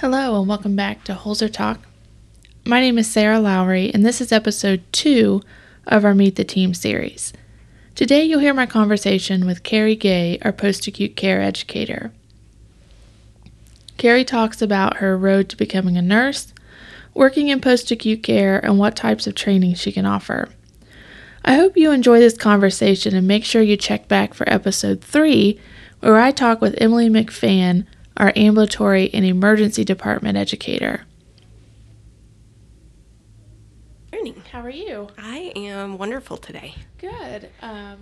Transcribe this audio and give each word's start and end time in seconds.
Hello, 0.00 0.40
and 0.40 0.48
welcome 0.48 0.76
back 0.76 1.04
to 1.04 1.14
Holzer 1.14 1.52
Talk. 1.52 1.80
My 2.64 2.80
name 2.80 2.96
is 2.96 3.06
Sarah 3.06 3.38
Lowry, 3.38 3.92
and 3.92 4.02
this 4.02 4.22
is 4.22 4.32
episode 4.32 4.82
two 4.92 5.42
of 5.86 6.06
our 6.06 6.14
Meet 6.14 6.36
the 6.36 6.44
Team 6.44 6.72
series. 6.72 7.34
Today, 7.94 8.24
you'll 8.24 8.40
hear 8.40 8.54
my 8.54 8.64
conversation 8.64 9.44
with 9.44 9.62
Carrie 9.62 9.94
Gay, 9.94 10.38
our 10.40 10.52
post 10.52 10.86
acute 10.86 11.16
care 11.16 11.42
educator. 11.42 12.12
Carrie 13.98 14.24
talks 14.24 14.62
about 14.62 14.96
her 14.96 15.18
road 15.18 15.50
to 15.50 15.56
becoming 15.58 15.98
a 15.98 16.02
nurse, 16.02 16.54
working 17.12 17.48
in 17.48 17.60
post 17.60 17.90
acute 17.90 18.22
care, 18.22 18.58
and 18.64 18.78
what 18.78 18.96
types 18.96 19.26
of 19.26 19.34
training 19.34 19.74
she 19.74 19.92
can 19.92 20.06
offer. 20.06 20.48
I 21.44 21.56
hope 21.56 21.76
you 21.76 21.90
enjoy 21.90 22.20
this 22.20 22.38
conversation 22.38 23.14
and 23.14 23.28
make 23.28 23.44
sure 23.44 23.60
you 23.60 23.76
check 23.76 24.08
back 24.08 24.32
for 24.32 24.48
episode 24.50 25.02
three, 25.02 25.60
where 26.00 26.18
I 26.18 26.30
talk 26.30 26.62
with 26.62 26.80
Emily 26.80 27.10
McFan 27.10 27.84
our 28.16 28.32
ambulatory 28.36 29.10
and 29.12 29.24
emergency 29.24 29.84
department 29.84 30.36
educator. 30.36 31.06
Morning. 34.12 34.42
How 34.52 34.60
are 34.60 34.70
you? 34.70 35.08
I 35.16 35.52
am 35.56 35.96
wonderful 35.96 36.36
today. 36.36 36.74
Good. 36.98 37.48
Um, 37.62 37.98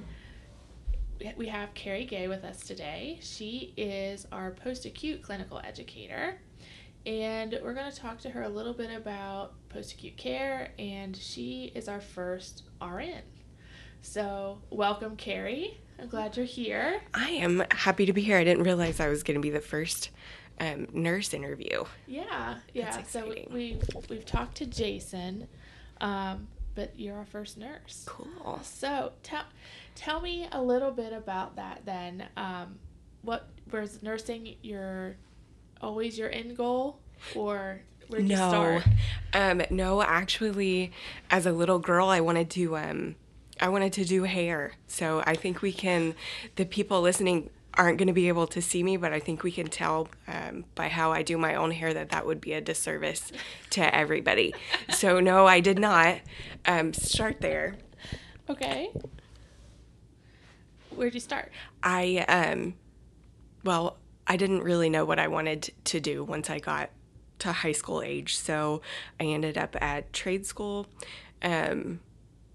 we 1.36 1.46
have 1.46 1.74
Carrie 1.74 2.04
Gay 2.04 2.28
with 2.28 2.44
us 2.44 2.60
today. 2.60 3.18
She 3.22 3.72
is 3.76 4.26
our 4.32 4.50
post 4.50 4.84
acute 4.84 5.22
clinical 5.22 5.60
educator. 5.62 6.38
And 7.06 7.58
we're 7.62 7.74
going 7.74 7.90
to 7.90 7.96
talk 7.96 8.18
to 8.20 8.30
her 8.30 8.42
a 8.42 8.48
little 8.48 8.74
bit 8.74 8.90
about 8.94 9.52
post 9.68 9.94
acute 9.94 10.16
care, 10.16 10.72
and 10.78 11.16
she 11.16 11.72
is 11.74 11.88
our 11.88 12.00
first 12.00 12.64
RN. 12.82 13.22
So, 14.02 14.58
welcome, 14.70 15.16
Carrie. 15.16 15.80
I'm 16.00 16.08
glad 16.08 16.36
you're 16.36 16.46
here. 16.46 17.00
I 17.12 17.30
am 17.30 17.64
happy 17.70 18.06
to 18.06 18.12
be 18.12 18.22
here. 18.22 18.38
I 18.38 18.44
didn't 18.44 18.62
realize 18.62 19.00
I 19.00 19.08
was 19.08 19.22
going 19.22 19.34
to 19.34 19.40
be 19.40 19.50
the 19.50 19.60
first 19.60 20.10
um, 20.60 20.86
nurse 20.92 21.34
interview. 21.34 21.84
Yeah, 22.06 22.58
yeah. 22.72 23.02
So 23.02 23.28
we, 23.28 23.46
we 23.50 23.78
we've 24.08 24.24
talked 24.24 24.56
to 24.58 24.66
Jason, 24.66 25.48
um, 26.00 26.48
but 26.74 26.98
you're 26.98 27.16
our 27.16 27.26
first 27.26 27.58
nurse. 27.58 28.04
Cool. 28.06 28.60
So 28.62 29.12
tell 29.22 29.44
tell 29.94 30.20
me 30.20 30.48
a 30.52 30.62
little 30.62 30.92
bit 30.92 31.12
about 31.12 31.56
that. 31.56 31.82
Then, 31.84 32.24
um, 32.36 32.78
what 33.22 33.48
was 33.72 34.02
nursing 34.02 34.54
your 34.62 35.16
always 35.80 36.16
your 36.16 36.30
end 36.30 36.56
goal, 36.56 37.00
or 37.34 37.80
where 38.08 38.20
did 38.20 38.28
no, 38.28 38.34
you 38.34 38.80
start? 38.80 38.84
Um, 39.32 39.62
no, 39.70 40.00
actually, 40.02 40.92
as 41.30 41.44
a 41.44 41.52
little 41.52 41.78
girl, 41.78 42.08
I 42.08 42.20
wanted 42.20 42.50
to 42.50 42.76
um, 42.76 43.16
I 43.60 43.68
wanted 43.68 43.92
to 43.94 44.04
do 44.04 44.24
hair. 44.24 44.72
So 44.86 45.22
I 45.26 45.34
think 45.34 45.62
we 45.62 45.72
can, 45.72 46.14
the 46.56 46.64
people 46.64 47.00
listening 47.00 47.50
aren't 47.74 47.98
going 47.98 48.08
to 48.08 48.12
be 48.12 48.28
able 48.28 48.46
to 48.48 48.60
see 48.60 48.82
me, 48.82 48.96
but 48.96 49.12
I 49.12 49.20
think 49.20 49.42
we 49.42 49.52
can 49.52 49.68
tell 49.68 50.08
um, 50.26 50.64
by 50.74 50.88
how 50.88 51.12
I 51.12 51.22
do 51.22 51.38
my 51.38 51.54
own 51.54 51.70
hair 51.70 51.94
that 51.94 52.10
that 52.10 52.26
would 52.26 52.40
be 52.40 52.52
a 52.52 52.60
disservice 52.60 53.30
to 53.70 53.94
everybody. 53.94 54.54
so 54.90 55.20
no, 55.20 55.46
I 55.46 55.60
did 55.60 55.78
not 55.78 56.18
um, 56.66 56.92
start 56.92 57.40
there. 57.40 57.76
Okay. 58.50 58.90
Where'd 60.90 61.14
you 61.14 61.20
start? 61.20 61.52
I, 61.82 62.24
um, 62.28 62.74
well, 63.62 63.98
I 64.26 64.36
didn't 64.36 64.62
really 64.62 64.90
know 64.90 65.04
what 65.04 65.18
I 65.18 65.28
wanted 65.28 65.70
to 65.84 66.00
do 66.00 66.24
once 66.24 66.50
I 66.50 66.58
got 66.58 66.90
to 67.40 67.52
high 67.52 67.72
school 67.72 68.02
age. 68.02 68.36
So 68.36 68.82
I 69.20 69.24
ended 69.24 69.56
up 69.56 69.76
at 69.80 70.12
trade 70.12 70.44
school. 70.44 70.86
Um, 71.42 72.00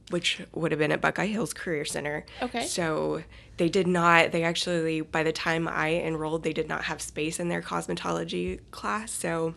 which 0.09 0.41
would 0.53 0.71
have 0.71 0.79
been 0.79 0.91
at 0.91 1.01
Buckeye 1.01 1.27
Hills 1.27 1.53
Career 1.53 1.85
Center. 1.85 2.25
Okay. 2.41 2.65
So 2.65 3.23
they 3.57 3.69
did 3.69 3.87
not, 3.87 4.31
they 4.31 4.43
actually, 4.43 5.01
by 5.01 5.23
the 5.23 5.31
time 5.31 5.67
I 5.67 5.95
enrolled, 5.95 6.43
they 6.43 6.53
did 6.53 6.67
not 6.67 6.85
have 6.85 7.01
space 7.01 7.39
in 7.39 7.49
their 7.49 7.61
cosmetology 7.61 8.59
class. 8.71 9.11
So 9.11 9.53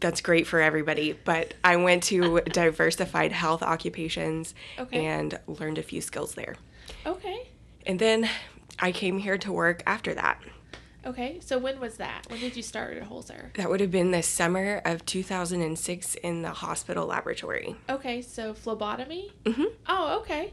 that's 0.00 0.20
great 0.20 0.46
for 0.46 0.60
everybody. 0.60 1.12
But 1.12 1.54
I 1.62 1.76
went 1.76 2.02
to 2.04 2.40
diversified 2.52 3.32
health 3.32 3.62
occupations 3.62 4.54
okay. 4.78 5.06
and 5.06 5.38
learned 5.46 5.78
a 5.78 5.82
few 5.82 6.00
skills 6.00 6.34
there. 6.34 6.56
Okay. 7.06 7.48
And 7.86 7.98
then 7.98 8.28
I 8.78 8.92
came 8.92 9.18
here 9.18 9.38
to 9.38 9.52
work 9.52 9.82
after 9.86 10.14
that. 10.14 10.40
Okay, 11.04 11.40
so 11.40 11.58
when 11.58 11.80
was 11.80 11.96
that? 11.96 12.26
When 12.28 12.38
did 12.38 12.56
you 12.56 12.62
start 12.62 12.96
at 12.96 13.08
Holzer? 13.08 13.52
That 13.54 13.68
would 13.68 13.80
have 13.80 13.90
been 13.90 14.12
the 14.12 14.22
summer 14.22 14.80
of 14.84 15.04
2006 15.04 16.14
in 16.16 16.42
the 16.42 16.50
hospital 16.50 17.06
laboratory. 17.06 17.74
Okay, 17.88 18.22
so 18.22 18.54
phlebotomy? 18.54 19.32
Mm-hmm. 19.44 19.64
Oh, 19.88 20.20
okay. 20.20 20.52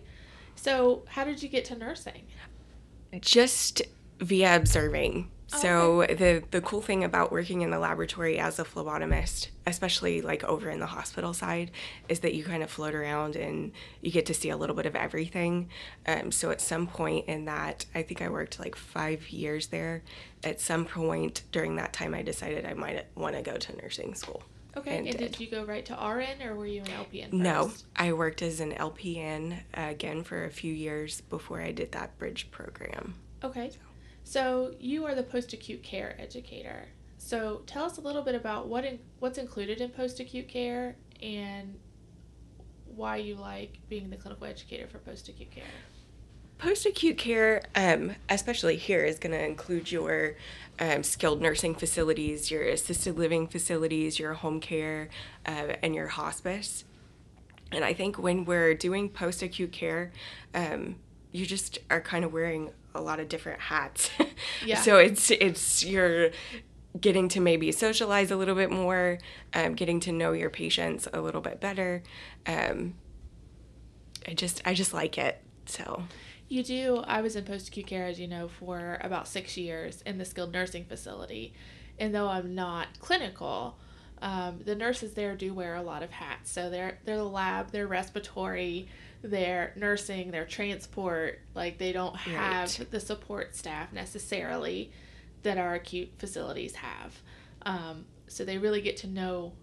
So 0.55 1.03
how 1.07 1.23
did 1.23 1.43
you 1.43 1.49
get 1.49 1.65
to 1.65 1.75
nursing? 1.75 2.23
Just 3.21 3.83
via 4.19 4.55
observing. 4.55 5.29
So 5.57 6.03
okay. 6.03 6.13
the 6.13 6.43
the 6.51 6.61
cool 6.61 6.81
thing 6.81 7.03
about 7.03 7.31
working 7.31 7.61
in 7.61 7.71
the 7.71 7.79
laboratory 7.79 8.37
as 8.37 8.59
a 8.59 8.63
phlebotomist, 8.63 9.47
especially 9.65 10.21
like 10.21 10.43
over 10.43 10.69
in 10.69 10.79
the 10.79 10.85
hospital 10.85 11.33
side, 11.33 11.71
is 12.07 12.19
that 12.19 12.35
you 12.35 12.43
kind 12.43 12.61
of 12.61 12.69
float 12.69 12.93
around 12.93 13.35
and 13.35 13.71
you 14.01 14.11
get 14.11 14.27
to 14.27 14.33
see 14.33 14.51
a 14.51 14.57
little 14.57 14.75
bit 14.75 14.85
of 14.85 14.95
everything. 14.95 15.69
Um, 16.07 16.31
so 16.31 16.51
at 16.51 16.61
some 16.61 16.85
point 16.85 17.25
in 17.27 17.45
that, 17.45 17.85
I 17.95 18.03
think 18.03 18.21
I 18.21 18.29
worked 18.29 18.59
like 18.59 18.75
five 18.75 19.29
years 19.29 19.67
there. 19.67 20.03
At 20.43 20.61
some 20.61 20.85
point 20.85 21.41
during 21.51 21.77
that 21.77 21.93
time, 21.93 22.13
I 22.13 22.21
decided 22.21 22.65
I 22.65 22.75
might 22.75 23.05
want 23.15 23.35
to 23.35 23.41
go 23.41 23.57
to 23.57 23.75
nursing 23.77 24.13
school. 24.13 24.43
Okay, 24.77 24.97
and, 24.99 25.07
and 25.07 25.17
did. 25.17 25.31
did. 25.31 25.39
you 25.39 25.47
go 25.47 25.63
right 25.63 25.85
to 25.87 25.93
RN 25.93 26.47
or 26.47 26.55
were 26.55 26.67
you 26.67 26.81
an 26.81 26.87
LPN? 26.87 27.31
First? 27.31 27.33
No, 27.33 27.71
I 27.95 28.13
worked 28.13 28.43
as 28.43 28.59
an 28.59 28.73
LPN 28.73 29.61
uh, 29.75 29.87
again 29.89 30.23
for 30.23 30.45
a 30.45 30.51
few 30.51 30.71
years 30.71 31.21
before 31.21 31.59
I 31.59 31.71
did 31.71 31.91
that 31.93 32.17
bridge 32.19 32.51
program. 32.51 33.15
Okay. 33.43 33.71
So. 33.71 33.77
So 34.29 34.75
you 34.79 35.07
are 35.07 35.15
the 35.15 35.23
post-acute 35.23 35.81
care 35.81 36.15
educator. 36.19 36.85
So 37.17 37.63
tell 37.65 37.83
us 37.83 37.97
a 37.97 38.01
little 38.01 38.21
bit 38.21 38.35
about 38.35 38.67
what 38.67 38.85
in, 38.85 38.99
what's 39.17 39.39
included 39.39 39.81
in 39.81 39.89
post-acute 39.89 40.47
care 40.47 40.97
and 41.19 41.79
why 42.95 43.15
you 43.15 43.33
like 43.33 43.79
being 43.89 44.11
the 44.11 44.17
clinical 44.17 44.45
educator 44.45 44.85
for 44.85 44.99
post-acute 44.99 45.49
care. 45.49 45.63
Post-acute 46.59 47.17
care, 47.17 47.63
um, 47.73 48.11
especially 48.29 48.75
here, 48.75 49.03
is 49.03 49.17
going 49.17 49.31
to 49.31 49.43
include 49.43 49.91
your 49.91 50.35
um, 50.79 51.01
skilled 51.01 51.41
nursing 51.41 51.73
facilities, 51.73 52.51
your 52.51 52.61
assisted 52.67 53.17
living 53.17 53.47
facilities, 53.47 54.19
your 54.19 54.35
home 54.35 54.59
care, 54.59 55.09
uh, 55.47 55.73
and 55.81 55.95
your 55.95 56.09
hospice. 56.09 56.83
And 57.71 57.83
I 57.83 57.93
think 57.93 58.19
when 58.19 58.45
we're 58.45 58.75
doing 58.75 59.09
post-acute 59.09 59.71
care, 59.71 60.11
um, 60.53 60.97
you 61.31 61.47
just 61.47 61.79
are 61.89 62.01
kind 62.01 62.23
of 62.23 62.31
wearing 62.31 62.69
a 62.95 63.01
lot 63.01 63.19
of 63.19 63.29
different 63.29 63.59
hats. 63.61 64.09
Yeah. 64.65 64.81
so 64.81 64.97
it's 64.97 65.31
it's 65.31 65.85
you're 65.85 66.31
getting 66.99 67.29
to 67.29 67.39
maybe 67.39 67.71
socialize 67.71 68.31
a 68.31 68.35
little 68.35 68.55
bit 68.55 68.71
more, 68.71 69.19
um, 69.53 69.73
getting 69.75 69.99
to 70.01 70.11
know 70.11 70.31
your 70.33 70.49
patients 70.49 71.07
a 71.13 71.21
little 71.21 71.41
bit 71.41 71.61
better. 71.61 72.03
Um, 72.45 72.95
I 74.27 74.33
just 74.33 74.61
I 74.65 74.73
just 74.73 74.93
like 74.93 75.17
it. 75.17 75.41
So 75.65 76.03
you 76.47 76.63
do. 76.63 76.97
I 77.05 77.21
was 77.21 77.35
in 77.35 77.45
post 77.45 77.67
acute 77.69 77.87
care, 77.87 78.05
as 78.05 78.19
you 78.19 78.27
know, 78.27 78.47
for 78.47 78.97
about 79.01 79.27
six 79.27 79.55
years 79.55 80.01
in 80.05 80.17
the 80.17 80.25
skilled 80.25 80.51
nursing 80.51 80.85
facility, 80.85 81.53
and 81.97 82.13
though 82.13 82.27
I'm 82.27 82.55
not 82.55 82.99
clinical. 82.99 83.77
Um, 84.21 84.59
the 84.65 84.75
nurses 84.75 85.13
there 85.13 85.33
do 85.37 85.53
wear 85.53 85.75
a 85.75 85.81
lot 85.81 86.03
of 86.03 86.11
hats. 86.11 86.51
So 86.51 86.69
they're 86.69 86.99
they're 87.05 87.15
the 87.17 87.23
lab, 87.23 87.71
they're 87.71 87.87
respiratory, 87.87 88.89
their 89.21 89.73
nursing, 89.75 90.31
their 90.31 90.45
transport, 90.45 91.39
like 91.53 91.77
they 91.77 91.91
don't 91.91 92.15
have 92.15 92.79
right. 92.79 92.91
the 92.91 92.99
support 92.99 93.55
staff 93.55 93.91
necessarily 93.91 94.91
that 95.43 95.57
our 95.57 95.75
acute 95.75 96.09
facilities 96.17 96.75
have. 96.75 97.21
Um, 97.63 98.05
so 98.27 98.45
they 98.45 98.57
really 98.57 98.81
get 98.81 98.97
to 98.97 99.07
know 99.07 99.53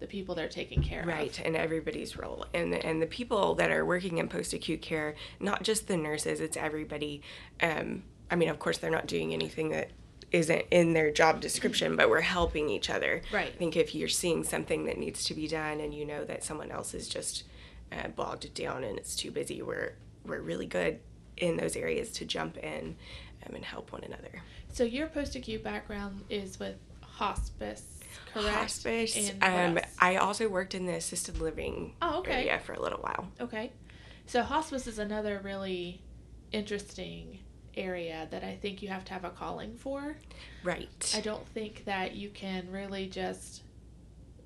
the 0.00 0.06
people 0.06 0.34
they're 0.34 0.48
taking 0.48 0.82
care 0.82 1.04
right, 1.04 1.30
of. 1.30 1.38
Right, 1.38 1.46
and 1.46 1.56
everybody's 1.56 2.16
role. 2.16 2.46
And 2.54 2.74
and 2.74 3.00
the 3.00 3.06
people 3.06 3.54
that 3.56 3.70
are 3.70 3.84
working 3.84 4.18
in 4.18 4.28
post 4.28 4.52
acute 4.52 4.82
care, 4.82 5.14
not 5.40 5.62
just 5.62 5.88
the 5.88 5.96
nurses, 5.96 6.40
it's 6.40 6.56
everybody. 6.56 7.22
Um, 7.62 8.02
I 8.30 8.36
mean, 8.36 8.48
of 8.48 8.58
course, 8.58 8.78
they're 8.78 8.90
not 8.90 9.06
doing 9.06 9.32
anything 9.32 9.70
that 9.70 9.90
isn't 10.32 10.64
in 10.70 10.94
their 10.94 11.12
job 11.12 11.40
description, 11.40 11.94
but 11.94 12.10
we're 12.10 12.20
helping 12.20 12.68
each 12.68 12.90
other. 12.90 13.22
Right. 13.32 13.48
I 13.48 13.56
think 13.56 13.76
if 13.76 13.94
you're 13.94 14.08
seeing 14.08 14.42
something 14.42 14.84
that 14.86 14.98
needs 14.98 15.24
to 15.24 15.34
be 15.34 15.46
done 15.46 15.80
and 15.80 15.94
you 15.94 16.04
know 16.04 16.24
that 16.24 16.42
someone 16.42 16.70
else 16.70 16.92
is 16.92 17.08
just 17.08 17.44
uh, 17.94 18.08
bogged 18.08 18.52
down 18.54 18.84
and 18.84 18.98
it's 18.98 19.16
too 19.16 19.30
busy, 19.30 19.62
we're 19.62 19.94
we're 20.24 20.40
really 20.40 20.66
good 20.66 21.00
in 21.36 21.56
those 21.56 21.76
areas 21.76 22.10
to 22.12 22.24
jump 22.24 22.56
in 22.58 22.96
um, 23.46 23.54
and 23.54 23.64
help 23.64 23.92
one 23.92 24.02
another. 24.04 24.42
So 24.72 24.84
your 24.84 25.06
post 25.08 25.34
acute 25.36 25.62
background 25.62 26.24
is 26.30 26.58
with 26.58 26.76
hospice, 27.00 28.00
correct? 28.32 28.48
Hospice. 28.48 29.32
Um, 29.42 29.78
I 29.98 30.16
also 30.16 30.48
worked 30.48 30.74
in 30.74 30.86
the 30.86 30.94
assisted 30.94 31.40
living 31.40 31.94
oh, 32.02 32.20
okay. 32.20 32.48
area 32.48 32.58
for 32.58 32.72
a 32.72 32.80
little 32.80 33.00
while. 33.00 33.28
Okay, 33.40 33.72
so 34.26 34.42
hospice 34.42 34.86
is 34.86 34.98
another 34.98 35.40
really 35.44 36.00
interesting 36.52 37.40
area 37.76 38.28
that 38.30 38.44
I 38.44 38.56
think 38.60 38.82
you 38.82 38.88
have 38.88 39.04
to 39.06 39.12
have 39.12 39.24
a 39.24 39.30
calling 39.30 39.76
for. 39.76 40.16
Right. 40.62 41.12
I 41.16 41.20
don't 41.20 41.46
think 41.48 41.84
that 41.84 42.14
you 42.14 42.30
can 42.30 42.70
really 42.70 43.06
just 43.06 43.62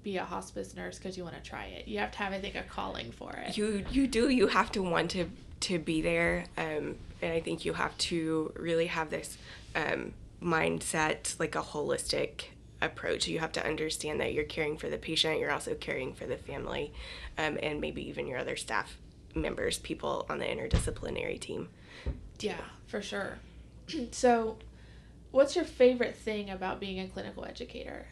be 0.02 0.16
a 0.16 0.24
hospice 0.24 0.74
nurse 0.74 0.98
because 0.98 1.16
you 1.16 1.24
want 1.24 1.36
to 1.36 1.42
try 1.42 1.64
it. 1.64 1.88
You 1.88 1.98
have 1.98 2.12
to 2.12 2.18
have, 2.18 2.32
I 2.32 2.40
think, 2.40 2.54
a 2.54 2.62
calling 2.62 3.12
for 3.12 3.32
it. 3.32 3.56
You 3.56 3.84
you 3.90 4.06
do. 4.06 4.28
You 4.28 4.48
have 4.48 4.70
to 4.72 4.82
want 4.82 5.10
to 5.12 5.30
to 5.60 5.78
be 5.78 6.00
there, 6.02 6.44
um, 6.56 6.96
and 7.20 7.32
I 7.32 7.40
think 7.40 7.64
you 7.64 7.72
have 7.74 7.96
to 7.98 8.52
really 8.56 8.86
have 8.86 9.10
this 9.10 9.38
um, 9.74 10.12
mindset, 10.42 11.38
like 11.40 11.54
a 11.54 11.62
holistic 11.62 12.44
approach. 12.80 13.26
You 13.26 13.40
have 13.40 13.52
to 13.52 13.66
understand 13.66 14.20
that 14.20 14.32
you're 14.32 14.44
caring 14.44 14.76
for 14.76 14.88
the 14.88 14.98
patient, 14.98 15.40
you're 15.40 15.50
also 15.50 15.74
caring 15.74 16.14
for 16.14 16.26
the 16.26 16.36
family, 16.36 16.92
um, 17.36 17.58
and 17.62 17.80
maybe 17.80 18.08
even 18.08 18.26
your 18.26 18.38
other 18.38 18.56
staff 18.56 18.98
members, 19.34 19.78
people 19.78 20.26
on 20.28 20.38
the 20.38 20.44
interdisciplinary 20.44 21.40
team. 21.40 21.68
Yeah, 22.38 22.60
for 22.86 23.02
sure. 23.02 23.38
so, 24.10 24.58
what's 25.30 25.56
your 25.56 25.64
favorite 25.64 26.16
thing 26.16 26.50
about 26.50 26.80
being 26.80 27.00
a 27.00 27.08
clinical 27.08 27.44
educator? 27.44 28.06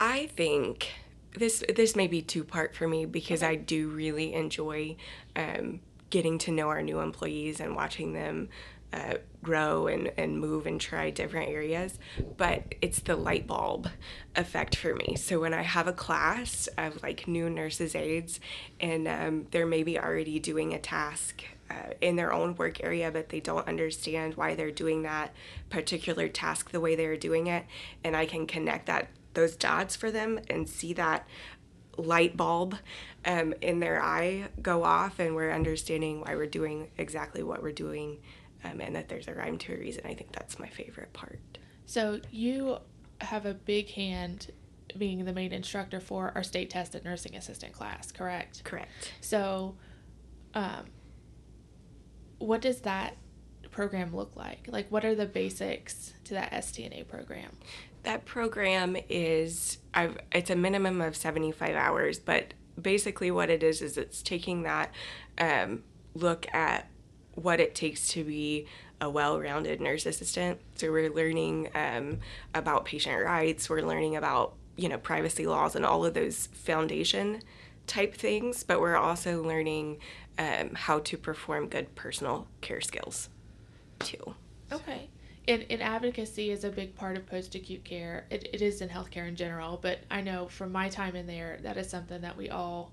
I 0.00 0.28
think 0.28 0.92
this 1.36 1.62
this 1.76 1.94
may 1.94 2.06
be 2.06 2.22
two 2.22 2.42
part 2.42 2.74
for 2.74 2.88
me 2.88 3.04
because 3.04 3.42
okay. 3.42 3.52
I 3.52 3.56
do 3.56 3.88
really 3.88 4.32
enjoy 4.32 4.96
um, 5.36 5.80
getting 6.08 6.38
to 6.38 6.50
know 6.50 6.68
our 6.68 6.82
new 6.82 7.00
employees 7.00 7.60
and 7.60 7.76
watching 7.76 8.14
them 8.14 8.48
uh, 8.92 9.14
grow 9.42 9.86
and, 9.86 10.10
and 10.16 10.40
move 10.40 10.66
and 10.66 10.80
try 10.80 11.10
different 11.10 11.50
areas, 11.50 11.98
but 12.36 12.74
it's 12.82 13.00
the 13.00 13.14
light 13.14 13.46
bulb 13.46 13.88
effect 14.34 14.74
for 14.74 14.94
me. 14.94 15.14
So 15.16 15.38
when 15.38 15.54
I 15.54 15.62
have 15.62 15.86
a 15.86 15.92
class 15.92 16.68
of 16.76 17.00
like 17.02 17.28
new 17.28 17.48
nurses 17.48 17.94
aides 17.94 18.40
and 18.80 19.06
um, 19.06 19.46
they're 19.52 19.66
maybe 19.66 19.96
already 19.98 20.40
doing 20.40 20.74
a 20.74 20.78
task 20.80 21.44
uh, 21.70 21.94
in 22.00 22.16
their 22.16 22.32
own 22.32 22.56
work 22.56 22.82
area, 22.82 23.12
but 23.12 23.28
they 23.28 23.38
don't 23.38 23.68
understand 23.68 24.34
why 24.34 24.56
they're 24.56 24.72
doing 24.72 25.02
that 25.02 25.32
particular 25.68 26.26
task 26.26 26.72
the 26.72 26.80
way 26.80 26.96
they're 26.96 27.16
doing 27.16 27.46
it, 27.46 27.64
and 28.02 28.16
I 28.16 28.26
can 28.26 28.46
connect 28.46 28.86
that 28.86 29.08
those 29.34 29.56
dots 29.56 29.96
for 29.96 30.10
them 30.10 30.40
and 30.48 30.68
see 30.68 30.92
that 30.94 31.26
light 31.96 32.36
bulb 32.36 32.76
um, 33.24 33.54
in 33.60 33.80
their 33.80 34.02
eye 34.02 34.48
go 34.62 34.84
off, 34.84 35.18
and 35.18 35.34
we're 35.34 35.52
understanding 35.52 36.20
why 36.20 36.34
we're 36.34 36.46
doing 36.46 36.88
exactly 36.98 37.42
what 37.42 37.62
we're 37.62 37.72
doing 37.72 38.18
um, 38.64 38.80
and 38.80 38.94
that 38.96 39.08
there's 39.08 39.28
a 39.28 39.34
rhyme 39.34 39.58
to 39.58 39.74
a 39.74 39.76
reason. 39.76 40.02
I 40.06 40.14
think 40.14 40.32
that's 40.32 40.58
my 40.58 40.68
favorite 40.68 41.12
part. 41.12 41.40
So 41.86 42.20
you 42.30 42.78
have 43.20 43.46
a 43.46 43.54
big 43.54 43.90
hand 43.90 44.50
being 44.96 45.24
the 45.24 45.32
main 45.32 45.52
instructor 45.52 46.00
for 46.00 46.32
our 46.34 46.42
state 46.42 46.70
tested 46.70 47.04
nursing 47.04 47.36
assistant 47.36 47.72
class, 47.72 48.10
correct? 48.10 48.64
Correct. 48.64 48.90
So, 49.20 49.76
um, 50.54 50.86
what 52.38 52.60
does 52.60 52.80
that 52.80 53.16
program 53.70 54.14
look 54.14 54.34
like? 54.36 54.66
Like, 54.68 54.90
what 54.90 55.04
are 55.04 55.14
the 55.14 55.26
basics 55.26 56.14
to 56.24 56.34
that 56.34 56.50
STNA 56.52 57.06
program? 57.06 57.56
That 58.02 58.24
program 58.24 58.96
is 59.08 59.78
I've, 59.92 60.18
it's 60.32 60.50
a 60.50 60.56
minimum 60.56 61.00
of 61.00 61.16
75 61.16 61.74
hours, 61.74 62.18
but 62.18 62.54
basically 62.80 63.30
what 63.30 63.50
it 63.50 63.62
is 63.62 63.82
is 63.82 63.98
it's 63.98 64.22
taking 64.22 64.62
that 64.62 64.92
um, 65.38 65.82
look 66.14 66.52
at 66.54 66.88
what 67.34 67.60
it 67.60 67.74
takes 67.74 68.08
to 68.08 68.24
be 68.24 68.66
a 69.00 69.08
well-rounded 69.08 69.80
nurse 69.80 70.06
assistant. 70.06 70.60
So 70.74 70.90
we're 70.90 71.10
learning 71.10 71.70
um, 71.74 72.18
about 72.54 72.84
patient 72.84 73.22
rights. 73.24 73.68
We're 73.70 73.82
learning 73.82 74.16
about 74.16 74.54
you 74.76 74.88
know 74.88 74.98
privacy 74.98 75.46
laws 75.46 75.74
and 75.76 75.84
all 75.84 76.04
of 76.04 76.14
those 76.14 76.48
foundation 76.52 77.42
type 77.86 78.14
things. 78.14 78.62
But 78.62 78.80
we're 78.80 78.96
also 78.96 79.42
learning 79.42 79.98
um, 80.38 80.74
how 80.74 81.00
to 81.00 81.16
perform 81.16 81.68
good 81.68 81.94
personal 81.94 82.46
care 82.60 82.80
skills 82.80 83.28
too. 83.98 84.34
Okay. 84.72 85.08
And, 85.50 85.66
and 85.68 85.82
advocacy 85.82 86.50
is 86.50 86.64
a 86.64 86.70
big 86.70 86.94
part 86.94 87.16
of 87.16 87.26
post 87.26 87.54
acute 87.54 87.84
care. 87.84 88.26
It, 88.30 88.48
it 88.52 88.62
is 88.62 88.80
in 88.80 88.88
healthcare 88.88 89.26
in 89.26 89.36
general, 89.36 89.78
but 89.82 89.98
I 90.10 90.20
know 90.20 90.48
from 90.48 90.70
my 90.70 90.88
time 90.88 91.16
in 91.16 91.26
there, 91.26 91.58
that 91.62 91.76
is 91.76 91.88
something 91.88 92.20
that 92.20 92.36
we 92.36 92.50
all 92.50 92.92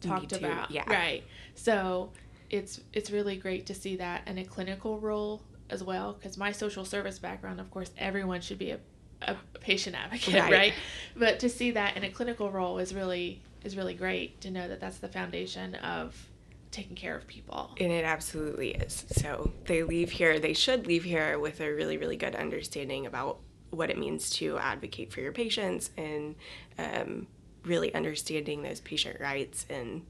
talked 0.00 0.32
about. 0.32 0.70
Yeah. 0.70 0.84
Right. 0.86 1.24
So 1.54 2.10
it's 2.50 2.80
it's 2.92 3.10
really 3.10 3.36
great 3.36 3.66
to 3.66 3.74
see 3.74 3.96
that 3.96 4.26
in 4.26 4.38
a 4.38 4.44
clinical 4.44 4.98
role 4.98 5.42
as 5.70 5.82
well 5.82 6.14
because 6.14 6.38
my 6.38 6.52
social 6.52 6.84
service 6.84 7.18
background 7.18 7.60
of 7.60 7.70
course 7.70 7.90
everyone 7.98 8.40
should 8.40 8.58
be 8.58 8.70
a, 8.70 8.78
a 9.22 9.36
patient 9.60 9.94
advocate 9.94 10.34
right. 10.34 10.52
right. 10.52 10.72
but 11.16 11.38
to 11.38 11.48
see 11.48 11.70
that 11.72 11.96
in 11.96 12.04
a 12.04 12.10
clinical 12.10 12.50
role 12.50 12.78
is 12.78 12.94
really 12.94 13.42
is 13.64 13.76
really 13.76 13.94
great 13.94 14.40
to 14.40 14.50
know 14.50 14.66
that 14.66 14.80
that's 14.80 14.98
the 14.98 15.08
foundation 15.08 15.74
of 15.76 16.27
taking 16.70 16.96
care 16.96 17.16
of 17.16 17.26
people 17.26 17.70
and 17.78 17.90
it 17.90 18.04
absolutely 18.04 18.72
is 18.72 19.06
so 19.10 19.50
they 19.64 19.82
leave 19.82 20.10
here 20.10 20.38
they 20.38 20.52
should 20.52 20.86
leave 20.86 21.04
here 21.04 21.38
with 21.38 21.60
a 21.60 21.72
really 21.72 21.96
really 21.96 22.16
good 22.16 22.34
understanding 22.34 23.06
about 23.06 23.38
what 23.70 23.90
it 23.90 23.98
means 23.98 24.30
to 24.30 24.58
advocate 24.58 25.12
for 25.12 25.20
your 25.20 25.32
patients 25.32 25.90
and 25.96 26.34
um, 26.78 27.26
really 27.64 27.94
understanding 27.94 28.62
those 28.62 28.80
patient 28.80 29.18
rights 29.20 29.66
and 29.70 30.02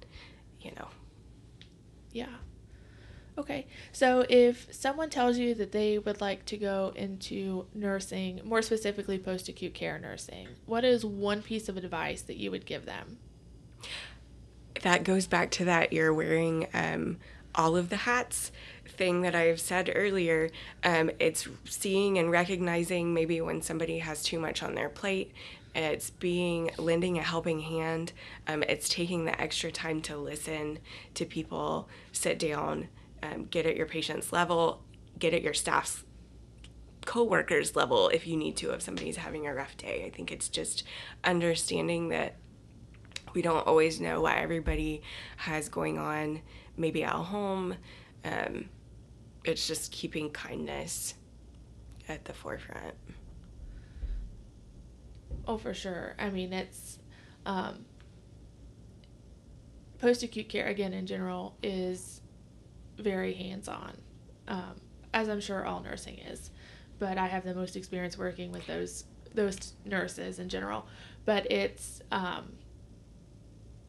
you 0.61 0.71
know 0.77 0.89
yeah. 2.13 2.27
Okay. 3.37 3.67
So 3.93 4.27
if 4.29 4.67
someone 4.73 5.11
tells 5.11 5.39
you 5.39 5.55
that 5.55 5.71
they 5.71 5.99
would 5.99 6.21
like 6.21 6.45
to 6.47 6.57
go 6.57 6.93
into 6.97 7.67
nursing, 7.73 8.41
more 8.45 8.63
specifically 8.63 9.19
post 9.19 9.49
acute 9.49 9.75
care 9.75 9.99
nursing, 9.99 10.49
what 10.67 10.85
is 10.85 11.05
one 11.05 11.43
piece 11.43 11.69
of 11.69 11.77
advice 11.77 12.23
that 12.23 12.37
you 12.37 12.51
would 12.51 12.67
give 12.67 12.85
them? 12.85 13.19
That 14.83 15.05
goes 15.05 15.27
back 15.27 15.51
to 15.53 15.65
that 15.67 15.93
you're 15.93 16.15
wearing 16.15 16.69
um, 16.73 17.19
all 17.55 17.77
of 17.77 17.89
the 17.89 17.97
hats 17.97 18.53
thing 18.87 19.23
that 19.23 19.35
I've 19.35 19.61
said 19.61 19.93
earlier. 19.95 20.51
Um, 20.85 21.11
it's 21.19 21.49
seeing 21.65 22.19
and 22.19 22.31
recognizing 22.31 23.15
maybe 23.15 23.41
when 23.41 23.63
somebody 23.63 23.99
has 23.99 24.23
too 24.23 24.39
much 24.39 24.63
on 24.63 24.75
their 24.75 24.89
plate 24.89 25.33
it's 25.75 26.11
being 26.11 26.71
lending 26.77 27.19
a 27.19 27.23
helping 27.23 27.61
hand 27.61 28.13
um, 28.47 28.63
it's 28.65 28.89
taking 28.89 29.25
the 29.25 29.41
extra 29.41 29.71
time 29.71 30.01
to 30.03 30.17
listen 30.17 30.79
to 31.15 31.25
people 31.25 31.89
sit 32.13 32.39
down 32.39 32.89
um, 33.23 33.47
get 33.47 33.67
at 33.67 33.77
your 33.77 33.87
patient's 33.87 34.33
level 34.33 34.83
get 35.19 35.35
at 35.35 35.43
your 35.43 35.55
staff's 35.55 36.05
co-workers 37.05 37.75
level 37.75 38.09
if 38.09 38.27
you 38.27 38.37
need 38.37 38.57
to 38.57 38.71
if 38.73 38.83
somebody's 38.83 39.17
having 39.17 39.47
a 39.47 39.55
rough 39.55 39.77
day 39.77 40.05
i 40.05 40.11
think 40.11 40.31
it's 40.31 40.49
just 40.49 40.85
understanding 41.25 42.09
that 42.09 42.35
we 43.35 43.43
don't 43.43 43.67
always 43.67 44.01
know 44.01 44.21
what 44.21 44.37
everybody 44.37 45.03
has 45.37 45.69
going 45.69 45.99
on 45.99 46.41
maybe 46.77 47.05
at 47.05 47.13
home 47.13 47.75
um, 48.25 48.65
it's 49.45 49.67
just 49.67 49.93
keeping 49.93 50.31
kindness 50.31 51.15
at 52.09 52.25
the 52.25 52.33
forefront 52.33 52.95
Oh, 55.49 55.57
for 55.57 55.73
sure. 55.73 56.15
I 56.19 56.29
mean, 56.29 56.53
it's 56.53 56.99
um, 57.47 57.87
post 59.99 60.23
acute 60.23 60.51
care 60.51 60.67
again 60.67 60.93
in 60.93 61.07
general 61.07 61.57
is 61.63 62.21
very 62.99 63.33
hands 63.33 63.67
on, 63.67 63.97
um, 64.47 64.75
as 65.15 65.31
I'm 65.31 65.41
sure 65.41 65.65
all 65.65 65.81
nursing 65.81 66.19
is. 66.19 66.51
But 66.99 67.17
I 67.17 67.27
have 67.27 67.45
the 67.45 67.55
most 67.55 67.77
experience 67.77 68.19
working 68.19 68.53
with 68.53 68.67
those 68.67 69.05
those 69.35 69.73
nurses 69.87 70.39
in 70.39 70.51
general. 70.51 70.87
But 71.25 71.51
it's 71.51 72.03
um, 72.13 72.53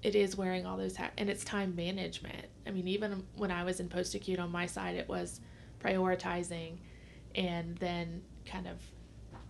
it 0.01 0.15
is 0.15 0.36
wearing 0.36 0.65
all 0.65 0.77
those 0.77 0.96
hats, 0.96 1.13
and 1.18 1.29
it's 1.29 1.44
time 1.44 1.75
management. 1.75 2.48
I 2.65 2.72
mean, 2.72 2.88
even 2.88 3.24
when 3.36 3.51
I 3.51 3.63
was 3.63 3.79
in 3.79 3.89
post 3.89 4.15
acute 4.15 4.39
on 4.39 4.51
my 4.51 4.65
side, 4.65 4.96
it 4.96 5.10
was 5.10 5.41
prioritizing, 5.84 6.77
and 7.36 7.75
then 7.77 8.22
kind 8.46 8.68
of 8.68 8.77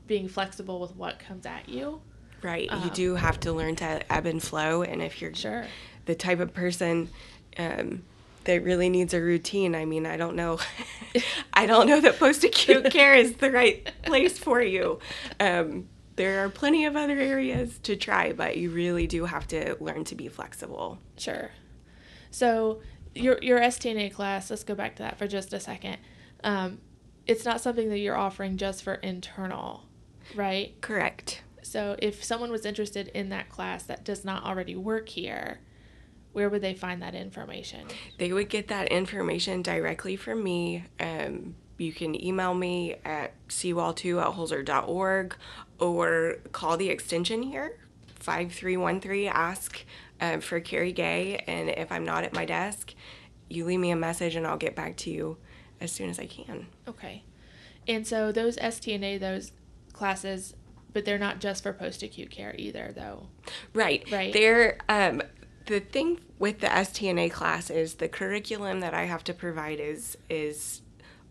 being 0.07 0.27
flexible 0.27 0.79
with 0.79 0.95
what 0.95 1.19
comes 1.19 1.45
at 1.45 1.69
you. 1.69 2.01
Right. 2.41 2.67
Um, 2.71 2.83
you 2.83 2.89
do 2.89 3.15
have 3.15 3.39
to 3.41 3.53
learn 3.53 3.75
to 3.77 4.11
ebb 4.11 4.25
and 4.25 4.41
flow. 4.41 4.81
And 4.81 5.01
if 5.01 5.21
you're 5.21 5.33
sure. 5.33 5.65
the 6.05 6.15
type 6.15 6.39
of 6.39 6.53
person 6.53 7.09
um, 7.57 8.03
that 8.45 8.63
really 8.63 8.89
needs 8.89 9.13
a 9.13 9.21
routine, 9.21 9.75
I 9.75 9.85
mean, 9.85 10.05
I 10.05 10.17
don't 10.17 10.35
know. 10.35 10.59
I 11.53 11.65
don't 11.65 11.87
know 11.87 12.01
that 12.01 12.17
post 12.17 12.43
acute 12.43 12.85
care 12.91 13.13
is 13.13 13.33
the 13.35 13.51
right 13.51 13.91
place 14.03 14.37
for 14.37 14.61
you. 14.61 14.99
Um, 15.39 15.89
there 16.19 16.45
are 16.45 16.49
plenty 16.49 16.85
of 16.85 16.95
other 16.95 17.17
areas 17.17 17.79
to 17.79 17.95
try, 17.95 18.33
but 18.33 18.57
you 18.57 18.69
really 18.69 19.07
do 19.07 19.25
have 19.25 19.47
to 19.47 19.75
learn 19.79 20.03
to 20.05 20.15
be 20.15 20.27
flexible. 20.27 20.99
Sure. 21.17 21.51
So, 22.29 22.81
your, 23.15 23.39
your 23.41 23.59
STNA 23.59 24.13
class, 24.13 24.49
let's 24.49 24.63
go 24.63 24.75
back 24.75 24.95
to 24.97 25.03
that 25.03 25.17
for 25.17 25.27
just 25.27 25.51
a 25.53 25.59
second. 25.59 25.97
Um, 26.43 26.79
it's 27.25 27.43
not 27.43 27.59
something 27.59 27.89
that 27.89 27.97
you're 27.97 28.15
offering 28.17 28.57
just 28.57 28.83
for 28.83 28.95
internal 28.95 29.89
right? 30.35 30.79
Correct. 30.81 31.43
So 31.61 31.95
if 31.99 32.23
someone 32.23 32.51
was 32.51 32.65
interested 32.65 33.09
in 33.09 33.29
that 33.29 33.49
class 33.49 33.83
that 33.83 34.03
does 34.03 34.23
not 34.25 34.43
already 34.43 34.75
work 34.75 35.09
here, 35.09 35.59
where 36.31 36.49
would 36.49 36.61
they 36.61 36.73
find 36.73 37.01
that 37.01 37.15
information? 37.15 37.87
They 38.17 38.31
would 38.31 38.49
get 38.49 38.67
that 38.67 38.89
information 38.89 39.61
directly 39.61 40.15
from 40.15 40.43
me. 40.43 40.85
Um, 40.99 41.55
you 41.77 41.91
can 41.91 42.21
email 42.23 42.53
me 42.53 42.95
at 43.05 43.33
seawall2 43.47 44.21
at 44.21 44.35
holzer.org 44.35 45.35
or 45.79 46.37
call 46.51 46.77
the 46.77 46.89
extension 46.89 47.43
here, 47.43 47.79
5313, 48.19 49.27
ask 49.27 49.85
uh, 50.21 50.39
for 50.39 50.59
Carrie 50.59 50.91
Gay. 50.91 51.43
And 51.47 51.69
if 51.69 51.91
I'm 51.91 52.05
not 52.05 52.23
at 52.23 52.33
my 52.33 52.45
desk, 52.45 52.93
you 53.49 53.65
leave 53.65 53.79
me 53.79 53.91
a 53.91 53.95
message 53.95 54.35
and 54.35 54.45
I'll 54.45 54.57
get 54.57 54.75
back 54.75 54.97
to 54.97 55.09
you 55.09 55.37
as 55.81 55.91
soon 55.91 56.09
as 56.09 56.19
I 56.19 56.25
can. 56.25 56.67
Okay. 56.87 57.23
And 57.87 58.05
so 58.05 58.31
those 58.31 58.57
STNA, 58.57 59.19
those 59.19 59.51
classes, 59.93 60.55
but 60.93 61.05
they're 61.05 61.17
not 61.17 61.39
just 61.39 61.63
for 61.63 61.73
post 61.73 62.03
acute 62.03 62.29
care 62.29 62.55
either, 62.57 62.91
though. 62.95 63.27
Right. 63.73 64.05
Right. 64.11 64.33
They're 64.33 64.77
um, 64.89 65.21
the 65.65 65.79
thing 65.79 66.19
with 66.39 66.59
the 66.59 66.67
STNA 66.67 67.31
class 67.31 67.69
is 67.69 67.95
the 67.95 68.07
curriculum 68.07 68.79
that 68.79 68.93
I 68.93 69.03
have 69.03 69.23
to 69.25 69.33
provide 69.33 69.79
is 69.79 70.17
is 70.29 70.81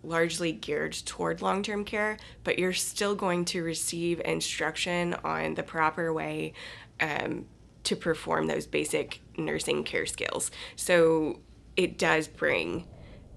largely 0.09 0.53
geared 0.53 0.93
toward 0.93 1.43
long 1.43 1.63
term 1.63 1.85
care, 1.85 2.19
but 2.45 2.59
you're 2.59 2.73
still 2.73 3.15
going 3.15 3.45
to 3.47 3.63
receive 3.63 4.21
instruction 4.25 5.15
on 5.25 5.55
the 5.55 5.63
proper 5.63 6.13
way 6.13 6.53
um, 7.01 7.47
to 7.85 7.97
perform 7.97 8.47
those 8.47 8.67
basic 8.67 9.21
nursing 9.37 9.85
care 9.85 10.07
skills. 10.07 10.51
So 10.77 11.41
it 11.77 11.99
does 11.99 12.29
bring 12.29 12.87